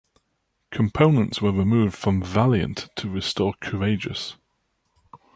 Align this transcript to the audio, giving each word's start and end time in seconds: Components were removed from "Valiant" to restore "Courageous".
Components 0.71 1.43
were 1.43 1.51
removed 1.51 1.95
from 1.95 2.23
"Valiant" 2.23 2.89
to 2.95 3.07
restore 3.07 3.53
"Courageous". 3.61 4.35